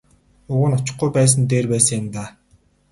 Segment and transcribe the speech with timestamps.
[0.51, 2.29] Уг нь очихгүй байсан нь дээр байсан юм даа.